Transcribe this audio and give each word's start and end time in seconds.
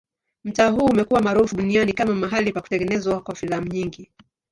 Mtaa 0.43 0.69
huu 0.69 0.85
umekuwa 0.85 1.21
maarufu 1.21 1.55
duniani 1.55 1.93
kama 1.93 2.13
mahali 2.13 2.51
pa 2.51 2.61
kutengenezwa 2.61 3.21
kwa 3.21 3.35
filamu 3.35 3.67
nyingi. 3.67 4.09